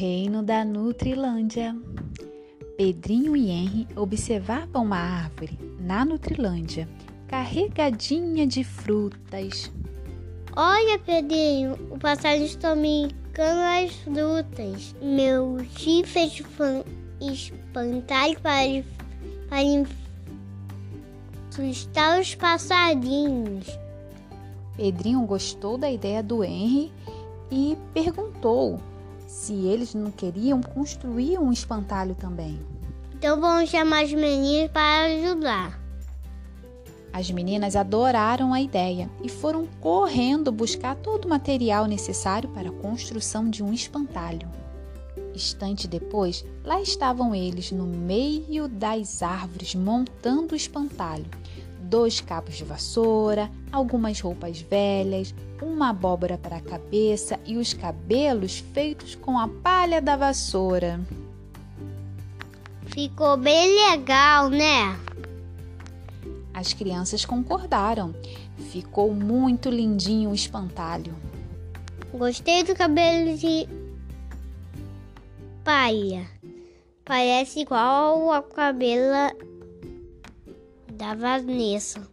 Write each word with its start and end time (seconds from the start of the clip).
reino 0.00 0.42
da 0.42 0.64
Nutrilândia. 0.64 1.76
Pedrinho 2.74 3.36
e 3.36 3.50
Henry 3.50 3.86
observavam 3.94 4.84
uma 4.84 4.96
árvore 4.96 5.58
na 5.78 6.06
Nutrilândia, 6.06 6.88
carregadinha 7.28 8.46
de 8.46 8.64
frutas. 8.64 9.70
Olha, 10.56 10.98
Pedrinho, 11.00 11.74
o 11.90 11.98
passarinho 11.98 12.46
está 12.46 12.74
brincando 12.74 13.60
as 13.60 13.92
frutas. 13.96 14.96
Meu 15.02 15.58
chifre 15.76 16.30
fez 16.30 16.42
espantalho 17.20 18.40
para, 18.40 18.82
para 19.50 19.86
assustar 21.50 22.18
os 22.18 22.34
passarinhos. 22.34 23.66
Pedrinho 24.78 25.20
gostou 25.26 25.76
da 25.76 25.90
ideia 25.90 26.22
do 26.22 26.42
Henry 26.42 26.90
e 27.50 27.76
perguntou 27.92 28.80
se 29.30 29.54
eles 29.54 29.94
não 29.94 30.10
queriam 30.10 30.60
construir 30.60 31.38
um 31.38 31.52
espantalho 31.52 32.16
também. 32.16 32.60
Então 33.14 33.40
vamos 33.40 33.70
chamar 33.70 34.02
as 34.02 34.12
meninas 34.12 34.70
para 34.72 35.04
ajudar. 35.04 35.80
As 37.12 37.30
meninas 37.30 37.76
adoraram 37.76 38.52
a 38.52 38.60
ideia 38.60 39.08
e 39.22 39.28
foram 39.28 39.68
correndo 39.80 40.50
buscar 40.50 40.96
todo 40.96 41.26
o 41.26 41.28
material 41.28 41.86
necessário 41.86 42.48
para 42.48 42.70
a 42.70 42.72
construção 42.72 43.48
de 43.48 43.62
um 43.62 43.72
espantalho. 43.72 44.48
Instante 45.32 45.86
depois, 45.86 46.44
lá 46.64 46.80
estavam 46.80 47.32
eles 47.32 47.70
no 47.70 47.86
meio 47.86 48.66
das 48.66 49.22
árvores 49.22 49.76
montando 49.76 50.54
o 50.54 50.56
espantalho 50.56 51.26
dois 51.90 52.20
cabos 52.20 52.56
de 52.56 52.64
vassoura, 52.64 53.50
algumas 53.72 54.20
roupas 54.20 54.60
velhas, 54.60 55.34
uma 55.62 55.90
abóbora 55.90 56.38
para 56.38 56.56
a 56.56 56.60
cabeça 56.60 57.38
e 57.44 57.56
os 57.56 57.72
cabelos 57.72 58.58
feitos 58.72 59.14
com 59.14 59.38
a 59.38 59.48
palha 59.48 60.00
da 60.00 60.16
vassoura. 60.16 61.00
Ficou 62.86 63.36
bem 63.36 63.90
legal, 63.90 64.48
né? 64.50 64.98
As 66.52 66.72
crianças 66.72 67.24
concordaram. 67.24 68.14
Ficou 68.70 69.14
muito 69.14 69.70
lindinho 69.70 70.30
o 70.30 70.34
espantalho. 70.34 71.14
Gostei 72.12 72.64
do 72.64 72.74
cabelo 72.74 73.36
de 73.36 73.68
palha. 75.64 76.26
Parece 77.04 77.60
igual 77.60 78.32
ao 78.32 78.42
cabelo 78.42 79.34
da 80.92 81.14
Vanessa. 81.14 82.06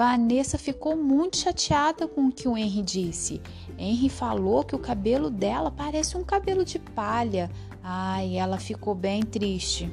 Vanessa 0.00 0.56
ficou 0.56 0.96
muito 0.96 1.36
chateada 1.36 2.08
com 2.08 2.28
o 2.28 2.32
que 2.32 2.48
o 2.48 2.56
Henry 2.56 2.80
disse. 2.80 3.38
Henry 3.76 4.08
falou 4.08 4.64
que 4.64 4.74
o 4.74 4.78
cabelo 4.78 5.28
dela 5.28 5.70
parece 5.70 6.16
um 6.16 6.24
cabelo 6.24 6.64
de 6.64 6.78
palha. 6.78 7.50
Ai, 7.82 8.38
ela 8.38 8.56
ficou 8.56 8.94
bem 8.94 9.20
triste. 9.20 9.92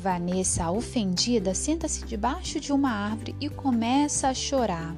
Vanessa, 0.00 0.70
ofendida, 0.70 1.52
senta-se 1.52 2.06
debaixo 2.06 2.58
de 2.58 2.72
uma 2.72 2.90
árvore 2.90 3.36
e 3.38 3.50
começa 3.50 4.28
a 4.28 4.32
chorar. 4.32 4.96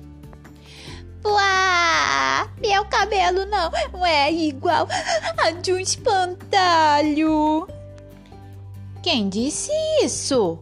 Uá, 1.25 2.49
meu 2.61 2.85
cabelo 2.85 3.45
não 3.45 4.07
é 4.07 4.33
igual 4.33 4.87
a 5.37 5.51
de 5.51 5.73
um 5.73 5.81
espantalho. 5.81 7.67
Quem 9.03 9.29
disse 9.29 9.73
isso? 10.01 10.61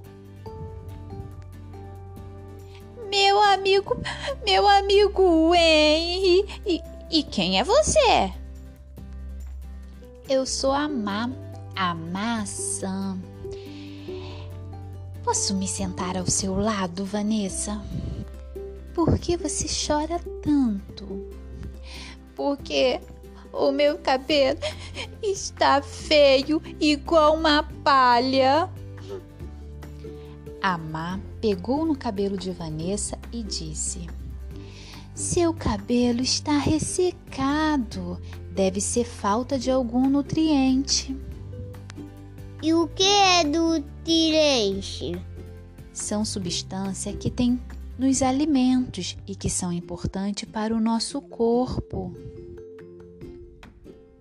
Meu 3.11 3.43
amigo, 3.43 4.01
meu 4.45 4.69
amigo 4.69 5.53
Henry. 5.53 6.47
E, 6.65 6.81
e 7.11 7.23
quem 7.25 7.59
é 7.59 7.65
você? 7.65 8.33
Eu 10.29 10.47
sou 10.47 10.71
a 10.71 10.89
Má, 10.89 11.29
a 11.75 11.93
maçã. 11.93 13.19
Posso 15.25 15.57
me 15.57 15.67
sentar 15.67 16.17
ao 16.17 16.27
seu 16.27 16.55
lado, 16.55 17.05
Vanessa? 17.05 17.83
Por 18.95 19.19
que 19.19 19.37
você 19.37 19.67
chora 19.67 20.21
tanto? 20.41 21.29
Porque 22.37 23.01
o 23.53 23.73
meu 23.73 23.99
cabelo 23.99 24.61
está 25.21 25.83
feio, 25.83 26.63
igual 26.79 27.35
uma 27.35 27.65
palha. 27.83 28.71
A 30.63 30.79
Má 30.79 31.19
pegou 31.41 31.85
no 31.85 31.97
cabelo 31.97 32.37
de 32.37 32.51
Vanessa 32.51 33.19
e 33.33 33.43
disse: 33.43 34.07
Seu 35.15 35.55
cabelo 35.55 36.21
está 36.21 36.59
ressecado. 36.59 38.21
Deve 38.53 38.81
ser 38.81 39.05
falta 39.05 39.59
de 39.59 39.71
algum 39.71 40.09
nutriente. 40.09 41.17
E 42.63 42.75
o 42.75 42.89
que 42.89 43.05
é 43.05 43.43
nutriente? 43.45 45.13
São 45.93 46.25
substâncias 46.25 47.17
que 47.17 47.31
tem 47.31 47.61
nos 47.99 48.23
alimentos 48.23 49.17
e 49.27 49.35
que 49.35 49.49
são 49.49 49.73
importantes 49.73 50.49
para 50.49 50.75
o 50.75 50.81
nosso 50.81 51.21
corpo. 51.21 52.15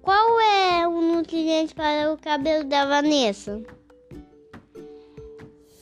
Qual 0.01 0.39
é 0.39 0.87
o 0.87 1.01
nutriente 1.01 1.75
para 1.75 2.13
o 2.13 2.17
cabelo 2.17 2.63
da 2.63 2.85
Vanessa? 2.85 3.61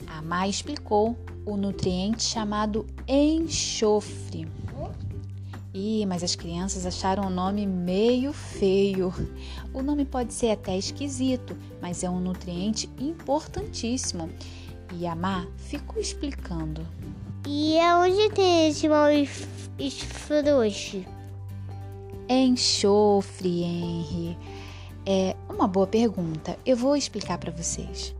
A 0.06 0.20
Má 0.22 0.48
explicou 0.48 1.16
o 1.48 1.56
nutriente 1.56 2.22
chamado 2.22 2.86
enxofre. 3.08 4.46
Ih, 5.72 6.04
mas 6.06 6.22
as 6.22 6.34
crianças 6.34 6.84
acharam 6.84 7.26
o 7.26 7.30
nome 7.30 7.66
meio 7.66 8.32
feio. 8.32 9.12
O 9.72 9.82
nome 9.82 10.04
pode 10.04 10.34
ser 10.34 10.50
até 10.50 10.76
esquisito, 10.76 11.56
mas 11.80 12.02
é 12.02 12.10
um 12.10 12.20
nutriente 12.20 12.90
importantíssimo. 12.98 14.28
E 14.94 15.06
a 15.06 15.14
Má 15.14 15.46
ficou 15.56 16.00
explicando. 16.00 16.86
E 17.46 17.78
aonde 17.78 18.28
tem 18.30 18.68
esse 18.68 18.88
mal 18.88 19.08
esfrouxo? 19.78 21.04
Enxofre, 22.28 23.62
Henry. 23.62 24.36
É 25.06 25.34
uma 25.48 25.66
boa 25.66 25.86
pergunta. 25.86 26.58
Eu 26.66 26.76
vou 26.76 26.94
explicar 26.94 27.38
para 27.38 27.52
vocês. 27.52 28.17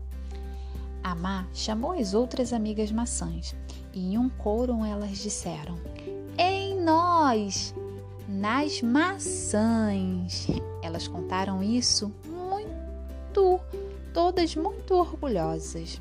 A 1.03 1.15
Má 1.15 1.47
chamou 1.53 1.91
as 1.91 2.13
outras 2.13 2.51
amigas 2.51 2.91
maçãs 2.91 3.55
e 3.93 4.13
em 4.13 4.17
um 4.17 4.29
coro 4.29 4.83
elas 4.83 5.17
disseram: 5.17 5.79
Em 6.37 6.79
nós, 6.79 7.73
nas 8.27 8.81
maçãs. 8.81 10.47
Elas 10.81 11.07
contaram 11.07 11.63
isso 11.63 12.11
muito, 12.27 13.59
todas 14.13 14.55
muito 14.55 14.93
orgulhosas. 14.93 15.99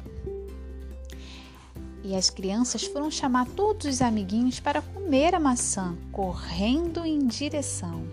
E 2.05 2.15
as 2.15 2.31
crianças 2.31 2.85
foram 2.85 3.11
chamar 3.11 3.47
todos 3.49 3.87
os 3.87 4.01
amiguinhos 4.01 4.61
para 4.61 4.81
comer 4.81 5.35
a 5.35 5.41
maçã, 5.41 5.97
correndo 6.13 7.05
em 7.05 7.27
direção. 7.27 8.05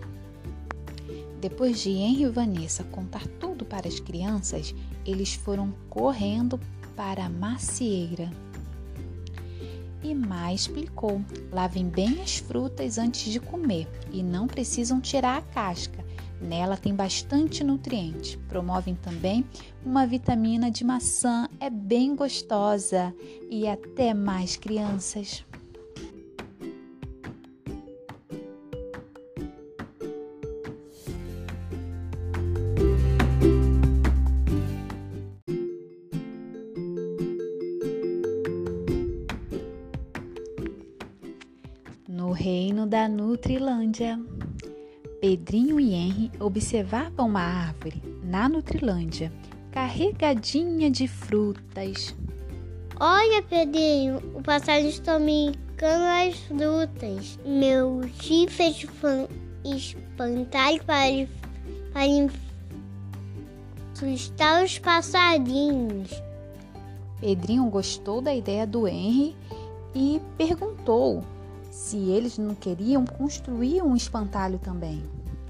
Depois 1.40 1.80
de 1.80 1.90
Henry 1.90 2.24
e 2.24 2.28
Vanessa 2.28 2.84
contar 2.84 3.26
tudo 3.38 3.64
para 3.64 3.86
as 3.86 4.00
crianças, 4.00 4.74
eles 5.04 5.34
foram 5.34 5.72
correndo 5.88 6.58
para 6.96 7.26
a 7.26 7.28
macieira. 7.28 8.30
E 10.02 10.14
Má 10.14 10.52
explicou: 10.52 11.20
lavem 11.52 11.88
bem 11.88 12.20
as 12.22 12.38
frutas 12.38 12.96
antes 12.98 13.32
de 13.32 13.38
comer 13.38 13.88
e 14.12 14.22
não 14.22 14.46
precisam 14.46 15.00
tirar 15.00 15.38
a 15.38 15.42
casca. 15.42 16.04
Nela 16.40 16.76
tem 16.76 16.94
bastante 16.94 17.64
nutriente. 17.64 18.38
Promovem 18.48 18.94
também 18.94 19.44
uma 19.84 20.06
vitamina 20.06 20.70
de 20.70 20.84
maçã, 20.84 21.48
é 21.58 21.70
bem 21.70 22.14
gostosa. 22.14 23.14
E 23.50 23.66
até 23.66 24.12
mais, 24.12 24.56
crianças. 24.56 25.44
Nutrilândia. 43.76 44.18
Pedrinho 45.20 45.78
e 45.78 45.92
Henry 45.92 46.32
observavam 46.40 47.28
uma 47.28 47.40
árvore 47.40 48.02
na 48.22 48.48
Nutrilândia, 48.48 49.30
carregadinha 49.70 50.90
de 50.90 51.06
frutas. 51.06 52.14
Olha, 52.98 53.42
Pedrinho, 53.42 54.18
o 54.34 54.42
passarinho 54.42 54.88
está 54.88 55.18
brincando 55.18 56.04
as 56.04 56.36
frutas. 56.40 57.38
Meu 57.44 58.02
chifre 58.20 58.72
fez 58.72 58.86
espantalho 59.64 60.82
para, 60.84 61.28
para 61.92 62.30
assustar 63.92 64.64
os 64.64 64.78
passarinhos. 64.78 66.10
Pedrinho 67.20 67.68
gostou 67.68 68.22
da 68.22 68.34
ideia 68.34 68.66
do 68.66 68.86
Henry 68.88 69.36
e 69.94 70.20
perguntou 70.38 71.22
se 71.76 71.98
eles 72.08 72.38
não 72.38 72.54
queriam 72.54 73.04
construir 73.04 73.82
um 73.82 73.94
espantalho 73.94 74.58
também. 74.58 75.04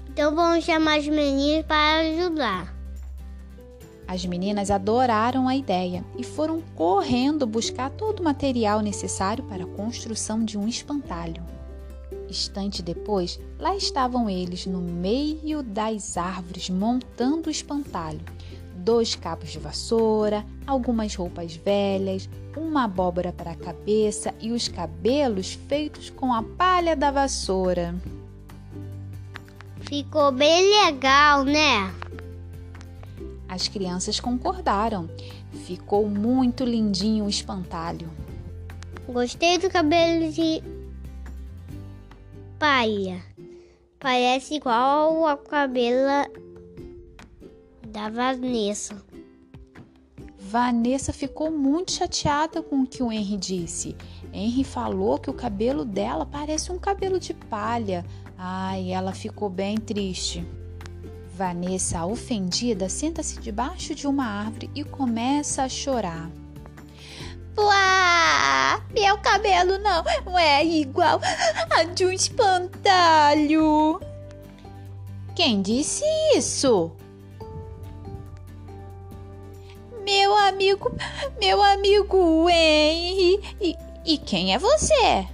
Então 0.09 0.35
vamos 0.35 0.65
chamar 0.65 0.99
as 0.99 1.07
meninas 1.07 1.65
para 1.65 2.01
ajudar. 2.01 2.75
As 4.05 4.25
meninas 4.25 4.69
adoraram 4.69 5.47
a 5.47 5.55
ideia 5.55 6.03
e 6.17 6.25
foram 6.25 6.61
correndo 6.75 7.47
buscar 7.47 7.89
todo 7.91 8.19
o 8.19 8.23
material 8.23 8.81
necessário 8.81 9.45
para 9.45 9.63
a 9.63 9.67
construção 9.67 10.43
de 10.43 10.57
um 10.57 10.67
espantalho. 10.67 11.41
Instante 12.29 12.81
depois, 12.81 13.39
lá 13.57 13.73
estavam 13.75 14.29
eles 14.29 14.65
no 14.65 14.81
meio 14.81 15.63
das 15.63 16.17
árvores 16.17 16.69
montando 16.69 17.47
o 17.47 17.51
espantalho. 17.51 18.19
Dois 18.77 19.15
cabos 19.15 19.49
de 19.49 19.59
vassoura, 19.59 20.45
algumas 20.65 21.13
roupas 21.15 21.55
velhas, 21.55 22.29
uma 22.55 22.85
abóbora 22.85 23.33
para 23.33 23.51
a 23.51 23.55
cabeça 23.55 24.33
e 24.39 24.51
os 24.51 24.67
cabelos 24.67 25.53
feitos 25.67 26.09
com 26.09 26.33
a 26.33 26.41
palha 26.41 26.95
da 26.95 27.11
vassoura. 27.11 27.95
Ficou 29.81 30.31
bem 30.31 30.85
legal, 30.85 31.43
né? 31.43 31.93
As 33.47 33.67
crianças 33.67 34.19
concordaram. 34.19 35.09
Ficou 35.65 36.07
muito 36.07 36.63
lindinho 36.63 37.25
o 37.25 37.29
espantalho. 37.29 38.09
Gostei 39.07 39.57
do 39.57 39.69
cabelo 39.69 40.31
de 40.31 40.61
palha. 42.59 43.23
Parece 43.99 44.55
igual 44.55 45.25
ao 45.25 45.37
cabelo 45.37 46.27
da 47.97 48.09
Vanessa. 48.09 48.95
Vanessa 50.37 51.11
ficou 51.11 51.49
muito 51.49 51.91
chateada 51.91 52.61
com 52.61 52.83
o 52.83 52.87
que 52.87 53.01
o 53.01 53.11
Henry 53.11 53.37
disse. 53.37 53.97
Henry 54.31 54.63
falou 54.63 55.17
que 55.17 55.31
o 55.31 55.33
cabelo 55.33 55.83
dela 55.83 56.23
parece 56.23 56.71
um 56.71 56.77
cabelo 56.77 57.19
de 57.19 57.33
palha. 57.33 58.05
Ai, 58.37 58.91
ela 58.91 59.13
ficou 59.13 59.49
bem 59.49 59.77
triste. 59.77 60.47
Vanessa, 61.33 62.05
ofendida, 62.05 62.87
senta-se 62.87 63.39
debaixo 63.39 63.95
de 63.95 64.05
uma 64.05 64.25
árvore 64.25 64.69
e 64.75 64.83
começa 64.83 65.63
a 65.63 65.69
chorar. 65.69 66.29
Uá! 67.57 68.79
Meu 68.93 69.17
cabelo 69.17 69.79
não 69.79 70.37
é 70.37 70.63
igual 70.63 71.19
a 71.71 71.83
de 71.83 72.05
um 72.05 72.11
espantalho. 72.11 73.99
Quem 75.35 75.63
disse 75.63 76.05
isso? 76.35 76.91
Amigo, 80.57 80.91
meu 81.39 81.61
amigo 81.61 82.49
Henry. 82.49 83.39
E, 83.61 83.75
e 84.03 84.17
quem 84.17 84.55
é 84.55 84.57
você? 84.57 85.27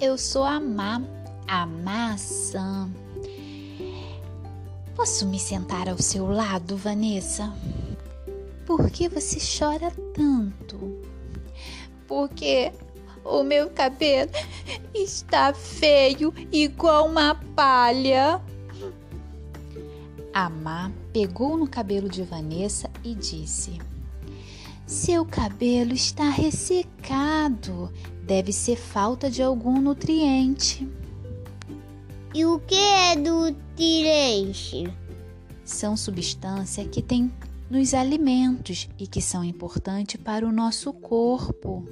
Eu 0.00 0.16
sou 0.16 0.44
a 0.44 0.60
Má, 0.60 1.02
a 1.48 1.66
maçã. 1.66 2.88
Posso 4.94 5.26
me 5.26 5.40
sentar 5.40 5.88
ao 5.88 5.98
seu 5.98 6.28
lado, 6.28 6.76
Vanessa? 6.76 7.52
Por 8.64 8.88
que 8.88 9.08
você 9.08 9.38
chora 9.40 9.92
tanto? 10.14 11.02
Porque 12.06 12.70
o 13.24 13.42
meu 13.42 13.68
cabelo 13.70 14.30
está 14.94 15.52
feio 15.52 16.32
igual 16.52 17.08
uma 17.08 17.34
palha. 17.56 18.40
A 20.32 20.48
Má 20.48 20.92
pegou 21.14 21.56
no 21.56 21.68
cabelo 21.68 22.08
de 22.08 22.24
Vanessa 22.24 22.90
e 23.04 23.14
disse: 23.14 23.78
Seu 24.84 25.24
cabelo 25.24 25.92
está 25.92 26.28
ressecado. 26.28 27.92
Deve 28.24 28.52
ser 28.52 28.76
falta 28.76 29.30
de 29.30 29.40
algum 29.40 29.80
nutriente. 29.80 30.88
E 32.34 32.44
o 32.44 32.58
que 32.58 32.74
é 32.74 33.14
nutriente? 33.14 34.92
São 35.64 35.96
substâncias 35.96 36.88
que 36.88 37.00
tem 37.00 37.32
nos 37.70 37.94
alimentos 37.94 38.88
e 38.98 39.06
que 39.06 39.22
são 39.22 39.44
importantes 39.44 40.20
para 40.20 40.44
o 40.44 40.50
nosso 40.50 40.92
corpo. 40.92 41.86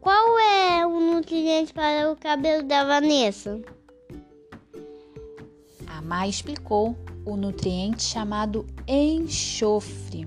Qual 0.00 0.38
é 0.38 0.86
o 0.86 0.98
nutriente 0.98 1.74
para 1.74 2.10
o 2.10 2.16
cabelo 2.16 2.62
da 2.62 2.84
Vanessa? 2.84 3.60
A 5.86 6.00
Má 6.00 6.26
explicou 6.26 6.96
o 7.24 7.36
nutriente 7.36 8.02
chamado 8.02 8.66
enxofre. 8.86 10.26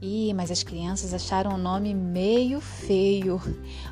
Ih, 0.00 0.32
mas 0.32 0.50
as 0.50 0.62
crianças 0.62 1.12
acharam 1.12 1.54
o 1.54 1.58
nome 1.58 1.92
meio 1.92 2.60
feio. 2.60 3.40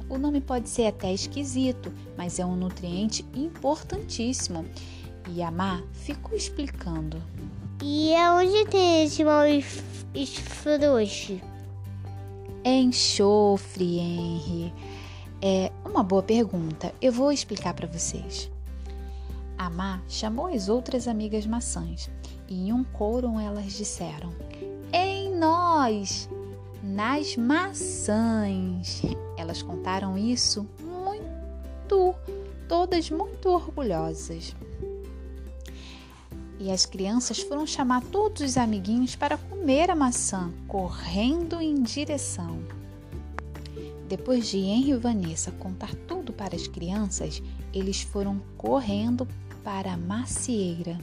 O 0.09 0.17
nome 0.17 0.41
pode 0.41 0.69
ser 0.69 0.87
até 0.87 1.13
esquisito, 1.13 1.93
mas 2.17 2.39
é 2.39 2.47
um 2.47 2.55
nutriente 2.55 3.25
importantíssimo. 3.35 4.65
E 5.29 5.43
a 5.43 5.51
Má 5.51 5.83
ficou 5.93 6.37
explicando. 6.37 7.21
E 7.83 8.15
aonde 8.15 8.65
tem 8.67 9.05
esse 9.05 9.25
mal 9.25 9.43
esfrouxo? 10.15 11.41
Enxofre, 12.65 13.99
Henry. 13.99 14.73
É 15.43 15.73
uma 15.85 16.03
boa 16.05 16.23
pergunta. 16.23 16.95
Eu 17.03 17.13
vou 17.13 17.33
explicar 17.33 17.75
para 17.75 17.89
vocês. 17.89 18.51
A 19.59 19.71
Má 19.71 20.03
chamou 20.07 20.47
as 20.47 20.69
outras 20.69 21.09
amigas 21.09 21.47
maçãs 21.47 22.11
e 22.49 22.69
em 22.69 22.73
um 22.73 22.85
coro 22.85 23.39
elas 23.41 23.73
disseram: 23.73 24.33
Em 24.93 25.35
nós, 25.35 26.29
nas 26.83 27.37
maçãs. 27.37 29.03
Elas 29.37 29.63
contaram 29.63 30.17
isso 30.17 30.67
muito, 30.81 32.15
todas 32.69 33.11
muito 33.11 33.49
orgulhosas. 33.49 34.55
E 36.59 36.71
as 36.71 36.87
crianças 36.87 37.41
foram 37.41 37.67
chamar 37.67 38.03
todos 38.05 38.43
os 38.43 38.57
amiguinhos 38.57 39.15
para 39.15 39.37
comer 39.37 39.91
a 39.91 39.95
maçã, 39.95 40.51
correndo 40.67 41.61
em 41.61 41.83
direção. 41.83 42.59
Depois 44.09 44.49
de 44.49 44.59
Henry 44.59 44.93
e 44.93 44.97
Vanessa 44.97 45.51
contar 45.53 45.95
tudo 46.07 46.33
para 46.33 46.55
as 46.55 46.67
crianças, 46.67 47.43
eles 47.75 48.01
foram 48.03 48.41
correndo 48.57 49.29
para 49.67 49.95
a 49.95 49.97
macieira. 49.97 50.97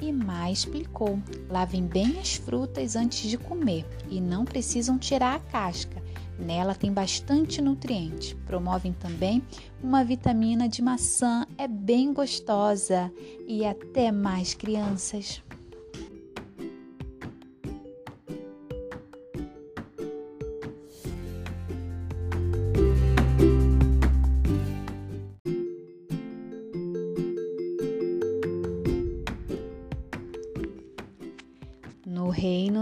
E 0.00 0.10
mais 0.10 0.60
explicou: 0.60 1.18
lavem 1.50 1.86
bem 1.86 2.18
as 2.18 2.36
frutas 2.36 2.96
antes 2.96 3.28
de 3.28 3.36
comer 3.36 3.84
e 4.08 4.18
não 4.18 4.46
precisam 4.46 4.96
tirar 4.96 5.36
a 5.36 5.38
casca. 5.38 6.02
Nela 6.38 6.74
tem 6.74 6.90
bastante 6.90 7.60
nutriente. 7.60 8.34
Promovem 8.46 8.94
também 8.94 9.42
uma 9.82 10.02
vitamina 10.02 10.66
de 10.66 10.80
maçã, 10.80 11.46
é 11.58 11.68
bem 11.68 12.14
gostosa 12.14 13.12
e 13.46 13.64
até 13.66 14.10
mais 14.10 14.54
crianças. 14.54 15.42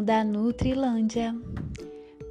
Da 0.04 0.22
Nutrilândia. 0.22 1.34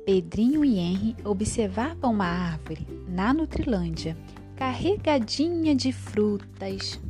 Pedrinho 0.05 0.63
e 0.63 0.77
Henry 0.77 1.15
observavam 1.25 2.11
uma 2.11 2.27
árvore 2.27 2.85
na 3.07 3.33
Nutrilândia, 3.33 4.15
carregadinha 4.55 5.73
de 5.73 5.91
frutas. 5.91 7.01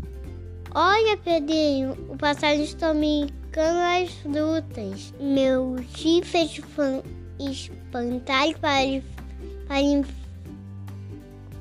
Olha, 0.74 1.18
Pedrinho, 1.18 1.92
o 2.10 2.18
passarinho 2.18 2.64
está 2.64 2.94
brincando 2.94 3.78
as 3.78 4.10
frutas. 4.14 5.14
Meu 5.20 5.76
fez 6.24 6.62
espantalho 7.38 8.58
para, 8.60 9.04
para 9.68 10.06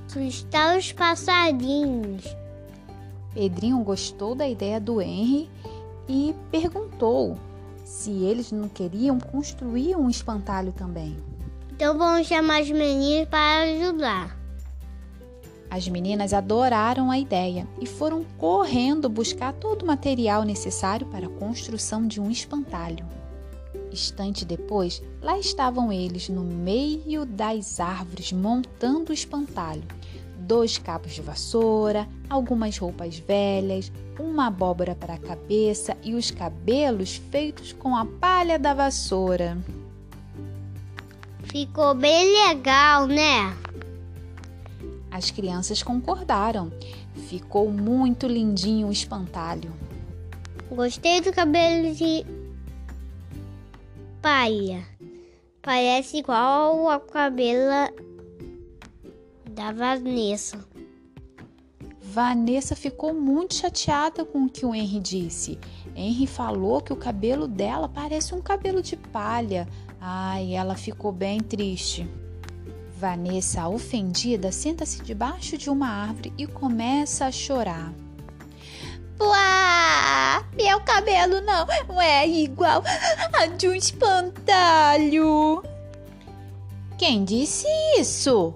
assustar 0.06 0.78
os 0.78 0.92
passarinhos. 0.92 2.24
Pedrinho 3.34 3.82
gostou 3.82 4.36
da 4.36 4.48
ideia 4.48 4.78
do 4.78 5.00
Henry 5.00 5.50
e 6.08 6.32
perguntou 6.52 7.36
se 7.92 8.10
eles 8.10 8.50
não 8.50 8.70
queriam 8.70 9.20
construir 9.20 9.94
um 9.96 10.08
espantalho 10.08 10.72
também. 10.72 11.14
Então 11.72 11.98
vamos 11.98 12.26
chamar 12.26 12.62
as 12.62 12.70
meninas 12.70 13.28
para 13.28 13.64
ajudar. 13.64 14.38
As 15.68 15.86
meninas 15.88 16.32
adoraram 16.32 17.10
a 17.10 17.18
ideia 17.18 17.68
e 17.78 17.86
foram 17.86 18.24
correndo 18.38 19.10
buscar 19.10 19.52
todo 19.52 19.82
o 19.82 19.86
material 19.86 20.42
necessário 20.42 21.06
para 21.08 21.26
a 21.26 21.30
construção 21.30 22.06
de 22.06 22.18
um 22.18 22.30
espantalho. 22.30 23.06
Instante 23.92 24.46
depois, 24.46 25.02
lá 25.20 25.38
estavam 25.38 25.92
eles 25.92 26.30
no 26.30 26.42
meio 26.42 27.26
das 27.26 27.78
árvores 27.78 28.32
montando 28.32 29.10
o 29.10 29.14
espantalho 29.14 29.84
dois 30.52 30.76
cabos 30.76 31.14
de 31.14 31.22
vassoura, 31.22 32.06
algumas 32.28 32.76
roupas 32.76 33.18
velhas, 33.18 33.90
uma 34.20 34.48
abóbora 34.48 34.94
para 34.94 35.14
a 35.14 35.18
cabeça 35.18 35.96
e 36.02 36.14
os 36.14 36.30
cabelos 36.30 37.16
feitos 37.30 37.72
com 37.72 37.96
a 37.96 38.04
palha 38.04 38.58
da 38.58 38.74
vassoura. 38.74 39.56
Ficou 41.44 41.94
bem 41.94 42.48
legal, 42.48 43.06
né? 43.06 43.56
As 45.10 45.30
crianças 45.30 45.82
concordaram. 45.82 46.70
Ficou 47.30 47.70
muito 47.70 48.26
lindinho 48.26 48.88
o 48.88 48.92
espantalho. 48.92 49.72
Gostei 50.70 51.22
do 51.22 51.32
cabelo 51.32 51.94
de 51.94 52.26
palha. 54.20 54.86
Parece 55.62 56.18
igual 56.18 56.90
ao 56.90 57.00
cabelo 57.00 58.11
da 59.52 59.70
Vanessa. 59.70 60.58
Vanessa 62.00 62.74
ficou 62.74 63.14
muito 63.14 63.54
chateada 63.54 64.24
com 64.24 64.44
o 64.44 64.48
que 64.48 64.66
o 64.66 64.74
Henry 64.74 64.98
disse. 64.98 65.58
Henry 65.94 66.26
falou 66.26 66.80
que 66.80 66.92
o 66.92 66.96
cabelo 66.96 67.46
dela 67.46 67.88
parece 67.88 68.34
um 68.34 68.40
cabelo 68.40 68.82
de 68.82 68.96
palha. 68.96 69.68
Ai, 70.00 70.54
ela 70.54 70.74
ficou 70.74 71.12
bem 71.12 71.40
triste. 71.40 72.08
Vanessa, 72.96 73.68
ofendida, 73.68 74.50
senta-se 74.50 75.02
debaixo 75.02 75.58
de 75.58 75.68
uma 75.68 75.88
árvore 75.88 76.32
e 76.38 76.46
começa 76.46 77.26
a 77.26 77.32
chorar. 77.32 77.92
Uá! 79.20 80.44
Meu 80.54 80.80
cabelo 80.80 81.40
não 81.40 82.00
é 82.00 82.26
igual 82.26 82.82
a 83.32 83.46
de 83.46 83.68
um 83.68 83.74
espantalho. 83.74 85.62
Quem 86.98 87.24
disse 87.24 87.66
isso? 87.98 88.54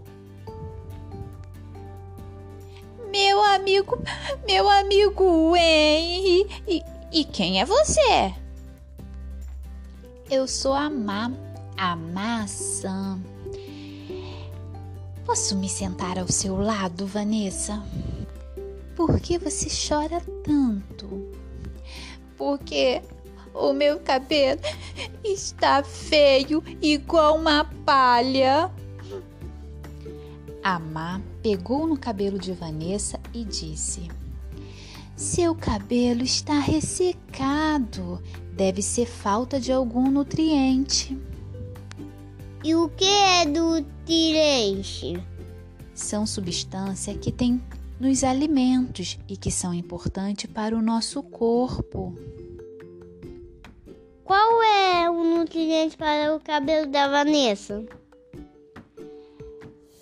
Meu 3.16 3.42
amigo, 3.42 3.98
meu 4.46 4.68
amigo 4.68 5.56
Henry. 5.56 6.46
E, 6.68 6.82
e 7.10 7.24
quem 7.24 7.62
é 7.62 7.64
você? 7.64 8.34
Eu 10.30 10.46
sou 10.46 10.74
a 10.74 10.90
Má, 10.90 11.32
a 11.78 11.96
maçã. 11.96 13.18
Posso 15.24 15.56
me 15.56 15.66
sentar 15.66 16.18
ao 16.18 16.28
seu 16.28 16.58
lado, 16.58 17.06
Vanessa? 17.06 17.82
Por 18.94 19.18
que 19.18 19.38
você 19.38 19.66
chora 19.70 20.22
tanto? 20.44 21.32
Porque 22.36 23.00
o 23.54 23.72
meu 23.72 23.98
cabelo 23.98 24.60
está 25.24 25.82
feio, 25.82 26.62
igual 26.82 27.36
uma 27.36 27.64
palha. 27.86 28.70
Amá 30.62 31.18
pegou 31.46 31.86
no 31.86 31.96
cabelo 31.96 32.40
de 32.40 32.52
Vanessa 32.52 33.20
e 33.32 33.44
disse: 33.44 34.10
Seu 35.14 35.54
cabelo 35.54 36.24
está 36.24 36.58
ressecado. 36.58 38.20
Deve 38.52 38.82
ser 38.82 39.06
falta 39.06 39.60
de 39.60 39.70
algum 39.70 40.10
nutriente. 40.10 41.16
E 42.64 42.74
o 42.74 42.88
que 42.88 43.04
é 43.04 43.44
nutriente? 43.44 45.24
São 45.94 46.26
substâncias 46.26 47.16
que 47.18 47.30
tem 47.30 47.62
nos 48.00 48.24
alimentos 48.24 49.16
e 49.28 49.36
que 49.36 49.52
são 49.52 49.72
importantes 49.72 50.50
para 50.50 50.74
o 50.74 50.82
nosso 50.82 51.22
corpo. 51.22 52.18
Qual 54.24 54.62
é 54.64 55.08
o 55.08 55.22
nutriente 55.22 55.96
para 55.96 56.34
o 56.34 56.40
cabelo 56.40 56.90
da 56.90 57.06
Vanessa? 57.06 57.86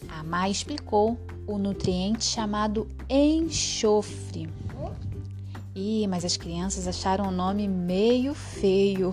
A 0.08 0.22
Má 0.22 0.48
explicou 0.48 1.18
o 1.46 1.58
nutriente 1.58 2.24
chamado 2.24 2.88
enxofre. 3.08 4.48
Ih, 5.74 6.06
mas 6.06 6.24
as 6.24 6.36
crianças 6.36 6.86
acharam 6.86 7.28
o 7.28 7.32
nome 7.32 7.66
meio 7.66 8.32
feio. 8.32 9.12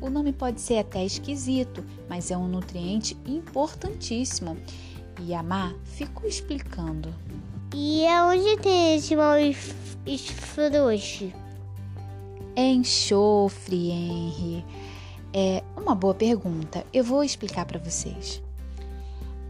O 0.00 0.08
nome 0.08 0.32
pode 0.32 0.58
ser 0.60 0.78
até 0.78 1.04
esquisito, 1.04 1.84
mas 2.08 2.30
é 2.30 2.36
um 2.36 2.48
nutriente 2.48 3.16
importantíssimo. 3.26 4.56
E 5.20 5.34
a 5.34 5.42
Má 5.42 5.74
ficou 5.84 6.26
explicando. 6.26 7.14
E 7.74 8.06
aonde 8.06 8.56
tem 8.62 8.96
esse 8.96 9.14
mal 9.14 9.34
frouxo? 10.54 11.30
Enxofre, 12.56 13.90
Henry. 13.90 14.64
É 15.32 15.62
uma 15.76 15.94
boa 15.94 16.14
pergunta. 16.14 16.84
Eu 16.92 17.04
vou 17.04 17.22
explicar 17.22 17.66
para 17.66 17.78
vocês. 17.78 18.42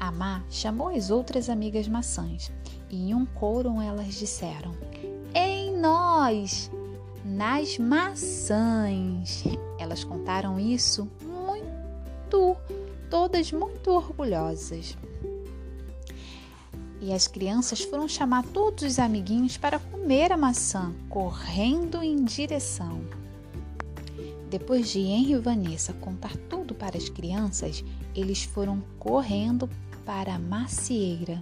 A 0.00 0.11
Má 0.11 0.42
chamou 0.50 0.88
as 0.88 1.11
outras 1.11 1.49
amigas 1.49 1.87
maçãs 1.87 2.50
e 2.88 3.11
em 3.11 3.14
um 3.14 3.25
coro 3.25 3.80
elas 3.80 4.14
disseram: 4.14 4.75
nós, 5.80 6.71
nas 7.25 7.78
maçãs. 7.78 9.42
Elas 9.78 10.04
contaram 10.04 10.61
isso 10.61 11.09
muito, 11.23 12.57
todas 13.09 13.50
muito 13.50 13.90
orgulhosas. 13.90 14.97
E 17.00 17.14
as 17.14 17.26
crianças 17.26 17.80
foram 17.80 18.07
chamar 18.07 18.45
todos 18.45 18.85
os 18.85 18.99
amiguinhos 18.99 19.57
para 19.57 19.78
comer 19.78 20.33
a 20.33 20.37
maçã, 20.37 20.92
correndo 21.09 22.02
em 22.02 22.23
direção. 22.23 23.00
Depois 24.50 24.90
de 24.90 24.99
Henry 24.99 25.33
e 25.33 25.38
Vanessa 25.38 25.95
contar 25.95 26.37
tudo 26.50 26.75
para 26.75 26.99
as 26.99 27.09
crianças, 27.09 27.83
eles 28.14 28.42
foram 28.42 28.83
correndo 28.99 29.66
para 30.11 30.35
a 30.35 30.38
macieira. 30.40 31.40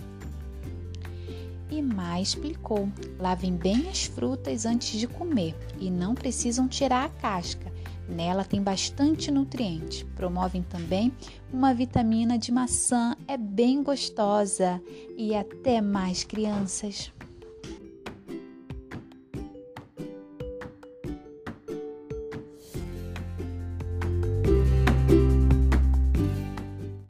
E 1.71 1.81
mais 1.81 2.29
explicou: 2.29 2.87
lavem 3.19 3.57
bem 3.57 3.89
as 3.89 4.05
frutas 4.05 4.67
antes 4.67 5.01
de 5.01 5.09
comer 5.09 5.57
e 5.81 5.91
não 5.91 6.15
precisam 6.15 6.69
tirar 6.69 7.07
a 7.07 7.09
casca. 7.09 7.73
Nela 8.07 8.45
tem 8.45 8.63
bastante 8.63 9.31
nutriente. 9.31 10.05
Promovem 10.15 10.63
também 10.63 11.11
uma 11.51 11.73
vitamina 11.73 12.37
de 12.37 12.53
maçã, 12.53 13.17
é 13.27 13.39
bem 13.39 13.83
gostosa. 13.83 14.83
E 15.17 15.35
até 15.35 15.81
mais, 15.81 16.23
crianças! 16.23 17.11